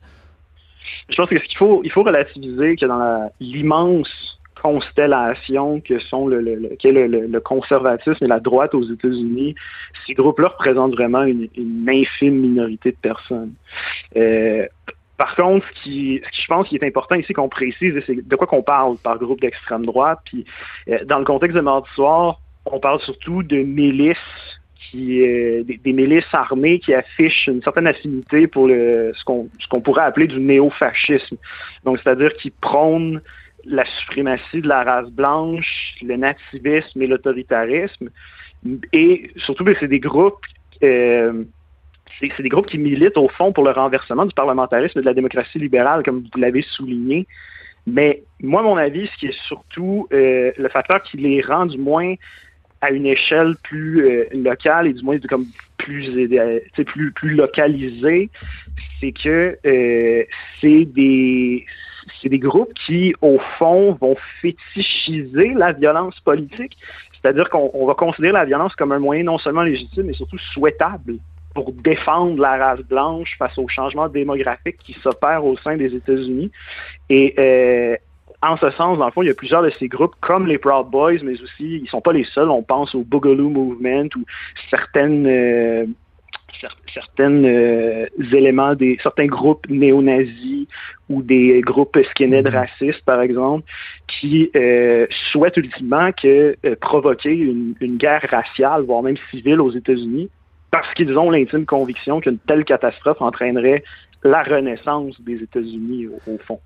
Je 1.11 1.17
pense 1.17 1.29
qu'il 1.29 1.41
faut, 1.57 1.83
il 1.85 1.91
faut 1.91 2.03
relativiser 2.03 2.77
que 2.77 2.87
dans 2.87 3.31
l'immense 3.41 4.09
constellation 4.63 5.81
que 5.81 5.99
sont 5.99 6.29
le, 6.29 6.41
le, 6.41 6.57
le, 6.57 7.41
conservatisme 7.41 8.25
et 8.25 8.29
la 8.29 8.39
droite 8.39 8.75
aux 8.75 8.85
États-Unis, 8.85 9.57
ces 10.07 10.15
groupes-là 10.15 10.49
représentent 10.49 10.93
vraiment 10.93 11.25
une, 11.25 11.49
infime 11.89 12.41
minorité 12.41 12.93
de 12.93 12.97
personnes. 12.97 13.53
Par 15.23 15.37
contre, 15.37 15.65
ce 15.69 15.83
qui, 15.85 16.21
je 16.33 16.47
pense 16.49 16.67
qui 16.67 16.75
est 16.75 16.83
important 16.83 17.15
ici 17.15 17.33
qu'on 17.33 17.49
précise, 17.49 17.95
c'est 18.09 18.27
de 18.27 18.37
quoi 18.37 18.49
qu'on 18.49 18.65
parle 18.65 18.97
par 18.97 19.19
groupe 19.19 19.41
d'extrême 19.41 19.87
droite. 19.87 20.19
Puis, 20.25 20.45
euh, 20.89 21.05
dans 21.05 21.21
le 21.21 21.25
contexte 21.25 21.55
de 21.55 21.61
mardi 21.61 21.89
soir, 21.95 22.41
on 22.67 22.81
parle 22.81 22.99
surtout 23.03 23.45
de 23.45 23.59
milices 23.59 24.19
euh, 24.97 25.63
des, 25.63 25.93
milices 25.93 26.33
armées 26.33 26.81
qui 26.81 26.93
affichent 26.93 27.47
une 27.47 27.63
certaine 27.63 27.87
affinité 27.87 28.49
pour 28.49 28.67
le, 28.67 29.13
ce 29.15 29.23
qu'on 29.23 29.49
ce 29.61 29.69
qu'on 29.69 29.81
pourrait 29.81 30.03
appeler 30.03 30.27
du 30.27 30.41
néo-fascisme. 30.41 31.37
Donc, 31.85 32.01
c'est-à-dire 32.01 32.35
qui 32.35 32.51
prônent 32.51 33.21
la 33.65 33.85
suprématie 34.01 34.61
de 34.61 34.67
la 34.67 34.83
race 34.83 35.11
blanche, 35.11 35.95
le 36.03 36.17
nativisme 36.17 37.01
et 37.01 37.07
l'autoritarisme. 37.07 38.09
Et 38.93 39.31
surtout, 39.37 39.63
ben, 39.63 39.77
c'est 39.79 39.87
des 39.87 40.01
groupes 40.01 40.45
euh, 40.83 41.45
c'est 42.21 42.43
des 42.43 42.49
groupes 42.49 42.67
qui 42.67 42.79
militent 42.79 43.17
au 43.17 43.29
fond 43.29 43.53
pour 43.53 43.65
le 43.65 43.71
renversement 43.71 44.27
du 44.27 44.35
parlementarisme 44.35 44.99
et 44.99 45.03
de 45.03 45.07
la 45.07 45.15
démocratie 45.15 45.59
libérale, 45.59 46.03
comme 46.03 46.21
vous 46.33 46.41
l'avez 46.41 46.63
souligné. 46.63 47.27
Mais 47.87 48.23
moi, 48.41 48.63
mon 48.63 48.77
avis, 48.77 49.09
ce 49.09 49.17
qui 49.19 49.27
est 49.27 49.41
surtout 49.47 50.07
euh, 50.13 50.53
le 50.57 50.69
facteur 50.69 51.03
qui 51.03 51.17
les 51.17 51.41
rend 51.41 51.67
du 51.67 51.79
moins 51.79 52.15
à 52.81 52.91
une 52.91 53.07
échelle 53.07 53.55
plus 53.63 54.07
euh, 54.07 54.25
locale 54.33 54.87
et 54.87 54.93
du 54.93 55.03
moins 55.03 55.19
comme 55.21 55.47
plus 55.79 56.09
euh, 56.17 56.61
plus 56.85 57.35
localisée, 57.35 58.31
c'est 59.01 59.13
que 59.13 59.59
des 60.85 61.67
c'est 62.21 62.29
des 62.29 62.39
groupes 62.39 62.73
qui, 62.87 63.15
au 63.21 63.39
fond, 63.59 63.93
vont 64.01 64.17
fétichiser 64.41 65.55
la 65.55 65.73
violence 65.73 66.19
politique. 66.21 66.77
C'est-à-dire 67.13 67.49
qu'on 67.49 67.87
va 67.87 67.95
considérer 67.95 68.33
la 68.33 68.45
violence 68.45 68.75
comme 68.75 68.91
un 68.93 68.99
moyen 68.99 69.25
non 69.25 69.39
seulement 69.39 69.63
légitime, 69.63 70.07
mais 70.07 70.13
surtout 70.13 70.39
souhaitable 70.39 71.19
pour 71.55 71.73
défendre 71.73 72.41
la 72.41 72.57
race 72.57 72.81
blanche 72.81 73.37
face 73.39 73.57
au 73.59 73.69
changement 73.69 74.09
démographique 74.09 74.79
qui 74.79 74.95
s'opère 74.95 75.45
au 75.45 75.57
sein 75.59 75.77
des 75.77 75.95
États-Unis. 75.95 76.51
Et 77.09 77.35
euh, 77.39 77.97
en 78.43 78.57
ce 78.57 78.71
sens, 78.71 78.99
dans 78.99 79.07
le 79.07 79.13
fond, 79.13 79.23
il 79.23 79.29
y 79.29 79.31
a 79.31 79.35
plusieurs 79.35 79.63
de 79.63 79.71
ces 79.71 79.89
groupes, 79.89 80.15
comme 80.21 80.47
les 80.47 80.59
Proud 80.59 80.89
Boys, 80.91 81.23
mais 81.23 81.41
aussi, 81.41 81.77
ils 81.77 81.83
ne 81.83 81.89
sont 81.89 82.01
pas 82.01 82.13
les 82.13 82.25
seuls. 82.25 82.51
On 82.51 82.63
pense 82.63 82.95
au 82.95 83.05
Boogaloo 83.05 83.49
Movement 83.49 84.09
ou 84.17 84.25
certaines 84.71 85.27
euh, 85.27 85.87
certains 86.93 87.45
euh, 87.45 88.07
éléments 88.33 88.75
des 88.75 88.99
certains 89.03 89.27
groupes 89.27 89.69
néo-nazis 89.69 90.67
ou 91.09 91.23
des 91.23 91.61
groupes 91.61 91.99
skinhead 92.11 92.47
mhm. 92.47 92.55
racistes, 92.55 93.05
par 93.05 93.21
exemple, 93.21 93.65
qui 94.07 94.51
euh, 94.57 95.07
souhaitent 95.31 95.57
ultimement 95.57 96.11
que 96.13 96.57
euh, 96.65 96.77
provoquer 96.81 97.33
une, 97.33 97.75
guerre 97.97 98.27
raciale, 98.31 98.83
voire 98.83 99.03
même 99.03 99.17
civile 99.31 99.61
aux 99.61 99.71
États-Unis, 99.71 100.31
parce 100.73 100.93
qu'ils 100.95 101.17
ont 101.17 101.31
l'intime 101.31 101.67
conviction 101.67 102.21
qu'une 102.21 102.39
telle 102.39 102.65
catastrophe 102.65 103.21
entraînerait 103.21 103.85
la 104.25 104.43
renaissance 104.43 105.21
des 105.21 105.41
États-Unis 105.43 106.09
au 106.27 106.39
fond. 106.39 106.59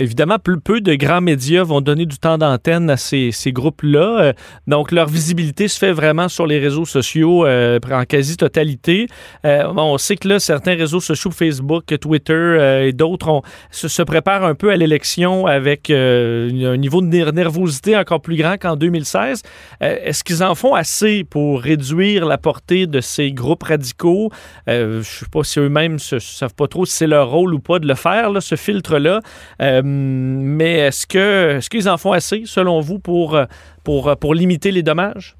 Évidemment, 0.00 0.40
peu, 0.40 0.58
peu 0.58 0.80
de 0.80 0.96
grands 0.96 1.20
médias 1.20 1.62
vont 1.62 1.80
donner 1.80 2.04
du 2.04 2.18
temps 2.18 2.36
d'antenne 2.36 2.90
à 2.90 2.96
ces, 2.96 3.30
ces 3.30 3.52
groupes-là. 3.52 4.20
Euh, 4.20 4.32
donc, 4.66 4.90
leur 4.90 5.06
visibilité 5.06 5.68
se 5.68 5.78
fait 5.78 5.92
vraiment 5.92 6.28
sur 6.28 6.48
les 6.48 6.58
réseaux 6.58 6.84
sociaux 6.84 7.46
euh, 7.46 7.78
en 7.92 8.02
quasi-totalité. 8.04 9.06
Euh, 9.46 9.72
on 9.76 9.96
sait 9.98 10.16
que 10.16 10.26
là, 10.26 10.40
certains 10.40 10.74
réseaux 10.74 10.98
sociaux, 10.98 11.30
Facebook, 11.30 11.84
Twitter 12.00 12.82
et 12.88 12.92
d'autres, 12.92 13.42
se, 13.70 13.86
se, 13.86 14.02
préparent 14.02 14.44
un 14.44 14.56
peu 14.56 14.70
à 14.70 14.76
l'élection 14.76 15.46
avec 15.46 15.90
un 15.90 16.76
niveau 16.76 17.00
de 17.00 17.30
nervosité 17.30 17.96
encore 17.96 18.20
plus 18.20 18.36
grand 18.36 18.56
qu'en 18.58 18.74
2016. 18.74 19.42
Est-ce 19.80 20.24
qu'ils 20.24 20.42
en 20.42 20.54
font 20.56 20.74
assez 20.74 21.24
pour 21.24 21.60
réduire 21.60 22.26
la 22.26 22.36
portée 22.36 22.86
de 22.86 23.00
ces 23.00 23.32
groupes 23.32 23.62
radicaux? 23.62 24.30
je 24.66 24.98
ne 24.98 25.02
sais 25.02 25.26
pas 25.30 25.44
si 25.44 25.60
eux-mêmes 25.60 25.98
ne 26.12 26.18
savent 26.18 26.54
pas 26.54 26.66
trop 26.66 26.84
si 26.84 26.96
c'est 26.96 27.06
leur 27.06 27.30
rôle 27.30 27.54
ou 27.54 27.60
pas 27.60 27.78
de 27.78 27.86
le 27.86 27.94
faire, 27.94 28.30
ce 28.42 28.56
filtre-là. 28.56 29.20
Euh, 29.84 29.88
mais 29.88 30.78
est-ce 30.78 31.06
que 31.06 31.56
est-ce 31.56 31.70
qu'ils 31.70 31.88
en 31.88 31.98
font 31.98 32.12
assez, 32.12 32.42
selon 32.46 32.80
vous, 32.80 32.98
pour, 32.98 33.34
euh, 33.34 33.44
pour, 33.84 34.08
euh, 34.08 34.14
pour 34.14 34.34
limiter 34.34 34.70
les 34.70 34.82
dommages? 34.82 35.36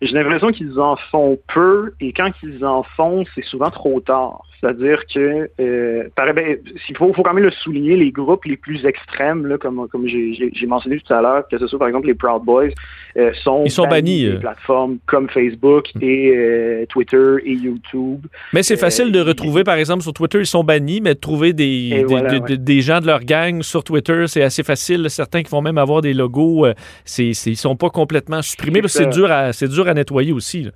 J'ai 0.00 0.12
l'impression 0.12 0.52
qu'ils 0.52 0.78
en 0.78 0.96
font 1.10 1.38
peu 1.52 1.92
et 2.00 2.12
quand 2.12 2.30
ils 2.42 2.64
en 2.64 2.82
font, 2.82 3.24
c'est 3.34 3.44
souvent 3.44 3.70
trop 3.70 4.00
tard. 4.00 4.42
C'est-à-dire 4.60 5.02
que, 5.12 5.48
euh, 5.60 6.08
ben, 6.16 6.56
il 6.88 6.96
faut, 6.96 7.12
faut, 7.12 7.22
quand 7.22 7.34
même 7.34 7.44
le 7.44 7.50
souligner, 7.50 7.96
les 7.96 8.10
groupes 8.10 8.44
les 8.44 8.56
plus 8.56 8.84
extrêmes, 8.86 9.46
là, 9.46 9.56
comme, 9.56 9.86
comme 9.88 10.08
j'ai 10.08 10.50
mentionné 10.66 10.98
tout 10.98 11.12
à 11.12 11.22
l'heure, 11.22 11.46
que 11.48 11.58
ce 11.58 11.66
soit 11.68 11.78
par 11.78 11.86
exemple 11.86 12.08
les 12.08 12.14
Proud 12.14 12.42
Boys, 12.44 12.70
euh, 13.16 13.32
sont, 13.44 13.62
Ils 13.64 13.70
sont 13.70 13.86
bannis, 13.86 14.24
des 14.24 14.30
euh. 14.30 14.38
plateformes 14.40 14.98
comme 15.06 15.28
Facebook 15.28 15.86
et 16.00 16.32
euh, 16.36 16.86
Twitter 16.86 17.36
et 17.44 17.52
YouTube. 17.52 18.26
Mais 18.52 18.64
c'est 18.64 18.76
facile 18.76 19.12
de 19.12 19.20
retrouver, 19.20 19.62
par 19.62 19.76
exemple, 19.76 20.02
sur 20.02 20.12
Twitter, 20.12 20.40
ils 20.40 20.46
sont 20.46 20.64
bannis, 20.64 21.00
mais 21.00 21.14
de 21.14 21.20
trouver 21.20 21.52
des, 21.52 22.04
des, 22.08 22.56
des, 22.58 22.80
gens 22.80 23.00
de 23.00 23.06
leur 23.06 23.20
gang 23.20 23.62
sur 23.62 23.84
Twitter, 23.84 24.24
c'est 24.26 24.42
assez 24.42 24.64
facile. 24.64 25.08
Certains 25.08 25.42
qui 25.42 25.50
vont 25.50 25.62
même 25.62 25.78
avoir 25.78 26.00
des 26.00 26.14
logos, 26.14 26.66
ils 27.18 27.34
sont 27.34 27.76
pas 27.76 27.90
complètement 27.90 28.42
supprimés, 28.42 28.82
c'est 28.86 29.08
dur, 29.08 29.30
à, 29.30 29.52
dur 29.52 29.87
à 29.88 29.94
nettoyer 29.94 30.32
aussi. 30.32 30.62
Là. 30.62 30.70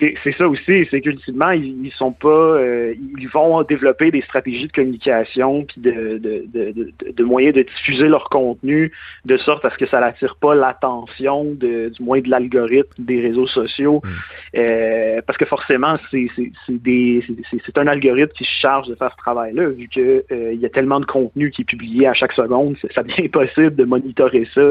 C'est 0.00 0.36
ça 0.36 0.48
aussi, 0.48 0.88
c'est 0.90 1.00
qu'ultimement, 1.00 1.50
ils, 1.50 1.86
ils, 1.86 1.92
sont 1.92 2.10
pas 2.10 2.28
euh, 2.28 2.94
ils 3.16 3.28
vont 3.28 3.62
développer 3.62 4.10
des 4.10 4.22
stratégies 4.22 4.66
de 4.66 4.72
communication 4.72 5.64
puis 5.64 5.80
de, 5.80 6.18
de, 6.18 6.44
de, 6.52 7.12
de, 7.12 7.24
moyens 7.24 7.54
de 7.54 7.62
diffuser 7.62 8.08
leur 8.08 8.28
contenu 8.28 8.90
de 9.24 9.36
sorte 9.36 9.64
à 9.64 9.70
ce 9.70 9.78
que 9.78 9.86
ça 9.86 10.00
n'attire 10.00 10.34
pas 10.34 10.56
l'attention 10.56 11.44
du 11.44 11.92
moins 12.00 12.20
de 12.20 12.28
l'algorithme 12.28 13.04
des 13.04 13.20
réseaux 13.20 13.46
sociaux. 13.46 14.02
Mm. 14.02 14.08
Euh, 14.56 15.20
parce 15.24 15.38
que 15.38 15.44
forcément, 15.44 15.96
c'est 16.10 17.78
un 17.78 17.86
algorithme 17.86 18.32
qui 18.32 18.44
se 18.44 18.60
charge 18.60 18.88
de 18.88 18.96
faire 18.96 19.12
ce 19.12 19.16
travail-là, 19.18 19.68
vu 19.68 19.86
qu'il 19.86 20.24
euh, 20.32 20.54
y 20.54 20.66
a 20.66 20.70
tellement 20.70 20.98
de 20.98 21.06
contenu 21.06 21.52
qui 21.52 21.62
est 21.62 21.66
publié 21.66 22.08
à 22.08 22.14
chaque 22.14 22.32
seconde, 22.32 22.76
ça 22.92 23.04
devient 23.04 23.22
impossible 23.26 23.76
de 23.76 23.84
monitorer 23.84 24.48
ça 24.52 24.62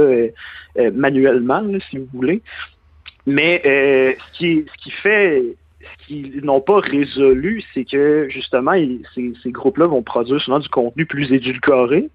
manuellement, 0.92 1.64
si 1.90 1.98
vous 1.98 2.08
voulez. 2.14 2.42
Mais 3.26 3.62
euh, 3.66 4.14
ce, 4.18 4.38
qui, 4.38 4.66
ce 4.68 4.84
qui 4.84 4.92
fait, 4.92 5.44
ce 5.80 6.08
qu'ils 6.08 6.44
n'ont 6.44 6.62
pas 6.62 6.80
résolu, 6.80 7.64
c'est 7.74 7.86
que 7.86 8.28
justement, 8.30 8.74
ces, 9.14 9.34
ces 9.44 9.52
groupes-là 9.52 9.88
vont 9.88 10.04
produire 10.04 10.40
souvent 10.42 10.60
du 10.60 10.70
contenu 10.70 11.06
plus 11.06 11.32
édulcoré, 11.32 12.10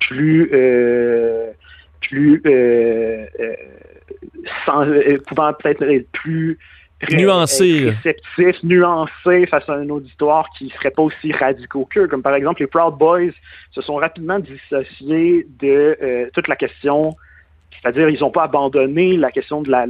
plus, 0.00 0.50
euh, 0.52 1.50
plus 2.00 2.42
euh, 2.46 3.26
euh 3.40 3.54
sans, 4.66 4.84
euh, 4.86 5.18
pouvant 5.28 5.52
peut-être 5.52 5.82
être 5.82 6.10
plus 6.10 6.58
nuancé, 7.12 7.90
réceptif, 7.90 8.62
nuancé 8.64 9.46
face 9.46 9.68
à 9.68 9.74
un 9.74 9.88
auditoire 9.88 10.48
qui 10.58 10.68
serait 10.70 10.90
pas 10.90 11.02
aussi 11.02 11.32
radicaux 11.32 11.86
qu'eux. 11.88 12.08
Comme 12.08 12.22
par 12.22 12.34
exemple, 12.34 12.60
les 12.60 12.66
Proud 12.66 12.98
Boys 12.98 13.30
se 13.70 13.82
sont 13.82 13.96
rapidement 13.96 14.40
dissociés 14.40 15.46
de 15.60 16.28
toute 16.34 16.48
la 16.48 16.56
question 16.56 17.14
c'est-à-dire, 17.82 18.08
ils 18.08 18.20
n'ont 18.20 18.30
pas 18.30 18.44
abandonné 18.44 19.16
la 19.16 19.30
question 19.30 19.62
de 19.62 19.70
la, 19.70 19.86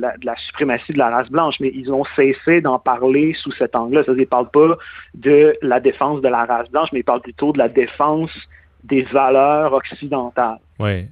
suprématie 0.47 0.93
de 0.93 0.99
la 0.99 1.11
race 1.11 1.31
blanche, 1.31 1.57
mais 1.61 1.71
ils 1.75 1.93
ont 1.93 2.05
cessé 2.17 2.61
d'en 2.61 2.79
parler 2.79 3.35
sous 3.35 3.53
cet 3.53 3.77
angle-là. 3.77 4.03
C'est-à-dire, 4.05 4.23
ils 4.23 4.27
ne 4.27 4.31
parlent 4.31 4.51
pas 4.51 4.79
de 5.15 5.55
la 5.61 5.79
défense 5.79 6.23
de 6.23 6.29
la 6.29 6.45
race 6.45 6.71
blanche, 6.71 6.89
mais 6.93 7.01
ils 7.01 7.05
parlent 7.05 7.21
plutôt 7.21 7.53
de 7.53 7.59
la 7.59 7.69
défense 7.69 8.31
des 8.85 9.03
valeurs 9.03 9.75
occidentales. 9.75 10.59
Oui. 10.79 11.07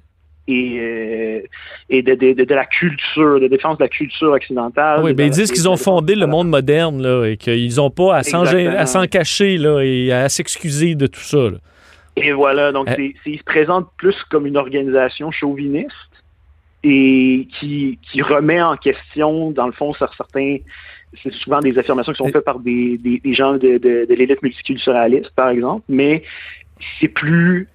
Et, 0.49 0.81
euh, 0.81 1.43
et 1.91 2.03
de, 2.03 2.55
la 2.55 2.65
culture, 2.65 3.39
de 3.39 3.47
défense 3.47 3.79
de 3.79 3.85
la 3.85 3.89
culture 3.89 4.33
occidentale. 4.33 5.01
Oui, 5.05 5.13
mais 5.17 5.27
ils 5.27 5.31
disent 5.31 5.53
qu'ils 5.53 5.69
ont 5.69 5.77
fondé 5.77 6.17
le 6.17 6.27
monde 6.27 6.49
moderne 6.49 7.01
là, 7.03 7.27
et 7.27 7.37
qu'ils 7.37 7.77
n'ont 7.77 7.91
pas 7.91 8.17
à 8.17 8.23
s'en 8.23 9.07
cacher 9.07 9.59
là, 9.59 9.81
et 9.81 10.11
à 10.13 10.29
s'excuser 10.29 10.95
de 10.95 11.07
tout 11.07 11.21
ça. 11.21 11.51
Et 12.17 12.33
voilà, 12.33 12.73
donc 12.73 12.89
euh. 12.89 13.11
ils 13.27 13.39
se 13.39 13.45
présentent 13.45 13.89
plus 13.97 14.17
comme 14.31 14.47
une 14.47 14.57
organisation 14.57 15.31
chauviniste 15.31 16.10
et 16.83 17.49
qui, 17.59 17.99
qui 18.03 18.23
remet 18.23 18.63
en 18.63 18.77
question, 18.77 19.51
dans 19.51 19.67
le 19.67 19.73
fond, 19.73 19.93
sur 19.93 20.13
certains, 20.15 20.59
c'est 21.23 21.33
souvent 21.33 21.61
des 21.61 21.79
affirmations 21.79 22.13
qui 22.13 22.19
sont 22.19 22.29
faites 22.29 22.45
par 22.45 22.61
des, 22.61 22.99
des, 22.99 23.35
gens 23.35 23.55
de, 23.55 23.79
de, 23.79 24.07
de 24.09 24.15
l'élite 24.15 24.43
multiculturaliste, 24.43 25.31
par 25.31 25.51
exemple, 25.51 25.85
mais 25.89 26.23
c'est 26.99 27.09
plus 27.09 27.69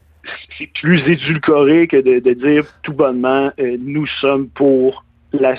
c'est 0.58 0.68
plus 0.74 1.02
édulcoré 1.08 1.88
que 1.88 1.98
de, 1.98 2.18
de 2.18 2.34
dire 2.34 2.66
tout 2.82 2.94
bonnement 2.94 3.52
euh, 3.60 3.78
nous 3.80 4.08
sommes 4.08 4.50
pour 4.50 5.06
la, 5.34 5.56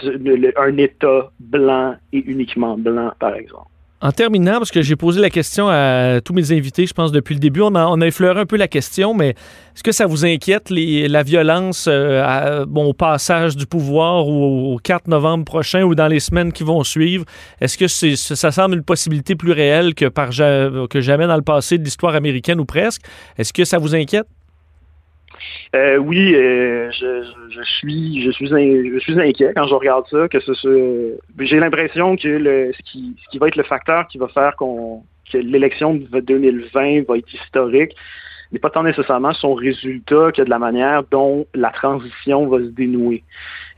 un 0.57 0.77
État 0.77 1.31
blanc 1.39 1.97
et 2.13 2.19
uniquement 2.27 2.77
blanc, 2.77 3.13
par 3.21 3.35
exemple. 3.35 3.69
En 4.03 4.13
terminant, 4.13 4.59
parce 4.59 4.71
que 4.71 4.83
j'ai 4.83 4.95
posé 4.95 5.23
la 5.23 5.31
question 5.31 5.69
à 5.71 6.21
tous 6.23 6.35
mes 6.35 6.53
invités, 6.53 6.87
je 6.87 6.93
pense, 6.93 7.13
depuis 7.13 7.33
le 7.33 7.41
début, 7.41 7.63
on 7.63 7.75
a, 7.75 8.07
effleuré 8.07 8.41
un 8.41 8.45
peu 8.45 8.59
la 8.59 8.69
question, 8.69 9.15
mais 9.15 9.31
est-ce 9.31 9.83
que 9.83 9.91
ça 9.91 10.05
vous 10.05 10.27
inquiète, 10.27 10.69
la 10.69 11.23
violence 11.23 11.87
euh, 11.89 12.67
au 12.67 12.93
passage 12.93 13.57
du 13.57 13.65
pouvoir 13.65 14.29
ou 14.29 14.75
au 14.75 14.79
4 14.79 15.09
novembre 15.09 15.47
prochain 15.47 15.83
ou 15.83 15.95
dans 15.95 16.09
les 16.09 16.21
semaines 16.21 16.53
qui 16.53 16.63
vont 16.63 16.85
suivre? 16.85 17.25
Est-ce 17.63 17.79
que 17.79 17.89
ça 17.89 18.53
semble 18.53 18.75
une 18.75 18.85
possibilité 18.85 19.35
plus 19.35 19.53
réelle 19.53 19.95
que, 19.95 20.07
par, 20.07 20.29
que 20.29 21.01
jamais 21.01 21.27
dans 21.27 21.37
le 21.37 21.43
passé 21.43 21.79
de 21.79 21.85
l'histoire 21.85 22.15
américaine 22.15 22.61
ou 22.61 22.67
presque? 22.67 23.01
Est-ce 23.39 23.55
que 23.55 23.65
ça 23.65 23.79
vous 23.79 23.95
inquiète? 23.95 24.27
Euh, 25.75 25.97
oui, 25.97 26.35
euh, 26.35 26.91
je, 26.91 27.63
suis, 27.63 28.23
je 28.23 28.31
suis, 28.31 29.21
inquiet 29.21 29.53
quand 29.55 29.67
je 29.67 29.75
regarde 29.75 30.07
ça. 30.11 30.29
Que 30.29 30.39
j'ai 31.39 31.61
l'impression 31.61 32.17
que 32.17 32.73
ce 32.73 32.83
qui, 32.83 33.39
va 33.39 33.49
être 33.49 33.57
le 33.57 33.65
facteur 33.65 34.07
qui 34.09 34.19
va 34.19 34.29
faire 34.29 34.57
que 34.57 35.39
l'élection 35.39 35.95
de 35.95 36.21
2020 36.21 37.07
va 37.07 37.19
être 37.19 37.33
historique 37.33 37.95
n'est 38.53 38.59
pas 38.59 38.71
tant 38.71 38.83
nécessairement 38.83 39.33
son 39.33 39.55
résultat 39.55 40.33
que 40.33 40.43
de 40.43 40.51
la 40.51 40.59
manière 40.59 41.03
dont 41.05 41.47
la 41.55 41.71
transition 41.71 42.47
va 42.47 42.59
se 42.59 42.71
dénouer. 42.71 43.25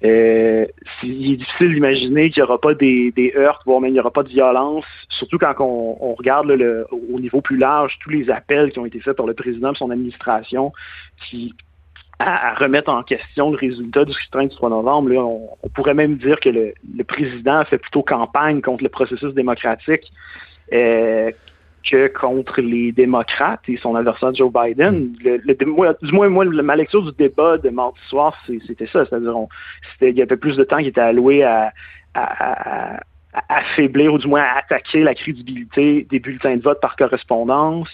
Euh, 0.05 0.67
il 1.03 1.33
est 1.33 1.37
difficile 1.37 1.75
d'imaginer 1.75 2.31
qu'il 2.31 2.43
n'y 2.43 2.49
aura 2.49 2.61
pas 2.61 2.75
des, 2.75 3.33
heurts, 3.37 3.63
voire 3.67 3.81
même 3.81 3.91
il 3.91 3.95
n'y 3.95 4.01
aura 4.01 4.13
pas 4.13 4.23
de 4.23 4.29
violence, 4.29 4.85
surtout 5.09 5.39
quand 5.39 5.55
on, 5.61 6.15
regarde 6.15 6.51
au 6.51 7.21
niveau 7.21 7.41
plus 7.41 7.57
large 7.57 7.99
tous 8.03 8.11
les 8.11 8.31
appels 8.31 8.73
qui 8.73 8.79
ont 8.79 8.87
été 8.87 9.01
faits 9.01 9.17
par 9.17 9.27
le 9.27 9.35
président 9.35 9.73
de 9.73 9.77
son 9.77 9.91
administration 9.91 10.73
qui 11.29 11.55
à, 12.21 12.55
remettre 12.55 12.91
en 12.91 13.03
question 13.03 13.51
le 13.51 13.57
résultat 13.57 14.05
du 14.05 14.13
scrutin 14.13 14.45
du 14.45 14.55
3 14.57 14.71
novembre. 14.71 15.13
On, 15.63 15.69
pourrait 15.69 15.95
même 15.95 16.17
dire 16.17 16.41
que 16.41 16.49
le, 16.49 16.75
le, 16.97 17.05
président 17.05 17.65
fait 17.65 17.79
plutôt 17.79 18.03
campagne 18.03 18.61
contre 18.61 18.83
le 18.83 18.89
processus 18.89 19.33
démocratique 19.35 20.11
euh, 20.73 21.31
que 21.85 22.09
contre 22.09 22.61
les 22.61 22.93
démocrates 22.93 23.61
et 23.69 23.77
son 23.77 23.95
adversaire 23.95 24.35
Joe 24.35 24.53
Biden. 24.53 25.13
Du 25.13 26.13
moins, 26.13 26.29
moi, 26.29 26.45
ma 26.45 26.77
lecture 26.77 27.03
du 27.03 27.13
débat 27.17 27.59
de 27.59 27.71
mardi 27.71 27.99
soir, 28.09 28.37
c'était 28.67 28.87
ça. 28.87 29.05
C'est-à-dire, 29.07 29.35
il 30.01 30.17
y 30.17 30.23
avait 30.23 30.37
plus 30.37 30.57
de 30.57 30.65
temps 30.65 30.79
qui 30.79 30.89
était 30.89 31.01
alloué 31.01 31.43
à, 31.45 31.73
affaiblir 33.49 34.13
ou 34.13 34.19
du 34.19 34.27
moins 34.27 34.43
à 34.43 34.59
attaquer 34.59 35.03
la 35.03 35.15
crédibilité 35.15 36.07
des 36.11 36.19
bulletins 36.19 36.57
de 36.57 36.63
vote 36.63 36.81
par 36.81 36.97
correspondance. 36.97 37.89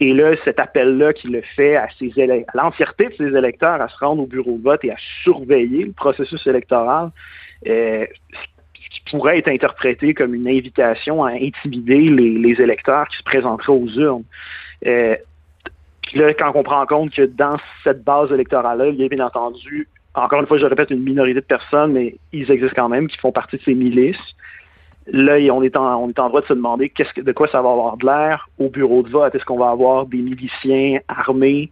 Et 0.00 0.14
là, 0.14 0.34
cet 0.44 0.58
appel-là 0.58 1.12
qui 1.12 1.28
le 1.28 1.42
fait 1.56 1.76
à, 1.76 1.84
à 1.84 2.56
l'entièreté 2.56 3.08
de 3.08 3.14
ses 3.14 3.36
électeurs 3.36 3.80
à 3.80 3.88
se 3.88 3.98
rendre 3.98 4.22
au 4.22 4.26
bureau 4.26 4.56
de 4.56 4.62
vote 4.62 4.84
et 4.84 4.92
à 4.92 4.96
surveiller 5.24 5.84
le 5.84 5.92
processus 5.92 6.46
électoral, 6.46 7.10
euh, 7.66 8.06
qui 8.90 9.00
pourrait 9.10 9.38
être 9.38 9.48
interprété 9.48 10.14
comme 10.14 10.34
une 10.34 10.48
invitation 10.48 11.24
à 11.24 11.32
intimider 11.32 12.10
les, 12.10 12.60
électeurs 12.60 13.08
qui 13.08 13.18
se 13.18 13.22
présenteraient 13.22 13.72
aux 13.72 13.88
urnes. 13.88 14.24
Euh, 14.86 15.16
là, 16.14 16.34
quand 16.34 16.52
on 16.54 16.62
prend 16.62 16.82
en 16.82 16.86
compte 16.86 17.12
que 17.12 17.22
dans 17.22 17.56
cette 17.84 18.04
base 18.04 18.32
électorale-là, 18.32 18.88
il 18.88 18.96
y 18.96 19.04
a 19.04 19.08
bien 19.08 19.24
entendu, 19.24 19.88
encore 20.14 20.40
une 20.40 20.46
fois, 20.46 20.58
je 20.58 20.66
répète, 20.66 20.90
une 20.90 21.02
minorité 21.02 21.40
de 21.40 21.46
personnes, 21.46 21.92
mais 21.92 22.16
ils 22.32 22.50
existent 22.50 22.74
quand 22.76 22.88
même, 22.88 23.08
qui 23.08 23.18
font 23.18 23.32
partie 23.32 23.56
de 23.56 23.62
ces 23.62 23.74
milices. 23.74 24.16
Là, 25.06 25.38
on 25.52 25.62
est 25.62 25.76
en, 25.76 26.02
on 26.02 26.08
est 26.08 26.18
en 26.18 26.28
droit 26.28 26.42
de 26.42 26.46
se 26.46 26.52
demander 26.52 26.92
de 27.16 27.32
quoi 27.32 27.48
ça 27.48 27.62
va 27.62 27.70
avoir 27.70 27.96
de 27.96 28.06
l'air 28.06 28.48
au 28.58 28.68
bureau 28.68 29.02
de 29.02 29.08
vote. 29.08 29.34
Est-ce 29.34 29.44
qu'on 29.44 29.58
va 29.58 29.70
avoir 29.70 30.06
des 30.06 30.18
miliciens 30.18 30.98
armés 31.08 31.70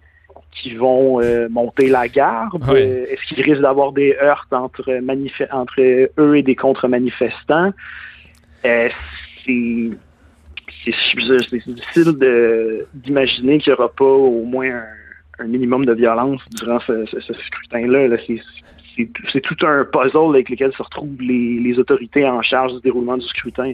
qui 0.56 0.75
vont 0.75 1.20
euh, 1.20 1.48
monter 1.48 1.88
la 1.88 2.08
garde? 2.08 2.62
Euh, 2.68 3.06
est-ce 3.08 3.22
qu'il 3.26 3.42
risque 3.42 3.60
d'avoir 3.60 3.92
des 3.92 4.16
heurts 4.20 4.46
entre, 4.50 4.98
entre 5.52 5.80
eux 6.18 6.36
et 6.36 6.42
des 6.42 6.56
contre-manifestants? 6.56 7.72
Euh, 8.64 8.88
c'est 9.44 9.90
difficile 10.84 12.18
d'imaginer 12.94 13.58
qu'il 13.58 13.72
n'y 13.72 13.78
aura 13.78 13.88
pas 13.88 14.04
au 14.04 14.44
moins 14.44 14.82
un, 15.38 15.46
minimum 15.46 15.84
de 15.84 15.92
violence 15.92 16.42
durant 16.50 16.80
ce, 16.80 17.04
scrutin-là. 17.06 18.16
c'est 19.32 19.40
tout 19.40 19.66
un 19.66 19.84
puzzle 19.84 20.30
avec 20.30 20.48
lequel 20.48 20.72
se 20.72 20.82
retrouvent 20.82 21.20
les, 21.20 21.60
les, 21.60 21.78
autorités 21.78 22.26
en 22.26 22.42
charge 22.42 22.72
du 22.75 22.80
déroulement 22.80 23.18
du 23.18 23.26
scrutin. 23.26 23.72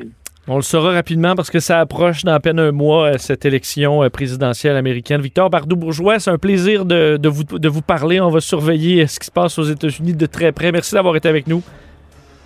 On 0.48 0.56
le 0.56 0.62
saura 0.62 0.90
rapidement 0.90 1.36
parce 1.36 1.50
que 1.50 1.60
ça 1.60 1.78
approche 1.78 2.24
dans 2.24 2.32
à 2.32 2.40
peine 2.40 2.58
un 2.58 2.72
mois, 2.72 3.12
euh, 3.12 3.18
cette 3.18 3.44
élection 3.44 4.02
euh, 4.02 4.08
présidentielle 4.08 4.76
américaine. 4.76 5.20
Victor 5.20 5.50
Bardou-Bourgeois, 5.50 6.18
c'est 6.18 6.30
un 6.30 6.38
plaisir 6.38 6.84
de, 6.84 7.16
vous, 7.28 7.44
de 7.44 7.68
vous 7.68 7.80
parler. 7.80 8.20
On 8.20 8.28
va 8.28 8.40
surveiller 8.40 9.02
euh, 9.02 9.06
ce 9.06 9.20
qui 9.20 9.26
se 9.26 9.30
passe 9.30 9.56
aux 9.60 9.62
États-Unis 9.62 10.14
de 10.14 10.26
très 10.26 10.50
près. 10.50 10.72
Merci 10.72 10.94
d'avoir 10.96 11.14
été 11.14 11.28
avec 11.28 11.46
nous. 11.46 11.62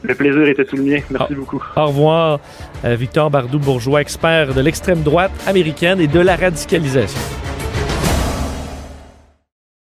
Le 0.03 0.15
plaisir 0.15 0.47
était 0.47 0.67
tout 0.67 0.77
le 0.77 0.83
mien. 0.83 1.01
Merci 1.11 1.35
beaucoup. 1.35 1.63
Au 1.75 1.87
revoir, 1.87 2.39
Victor 2.85 3.31
Bardou-Bourgeois, 3.31 4.03
expert 4.03 4.53
de 4.53 4.61
l'extrême 4.61 5.03
droite 5.03 5.33
américaine 5.47 5.99
et 5.99 6.07
de 6.07 6.21
la 6.21 6.37
radicalisation. 6.37 7.19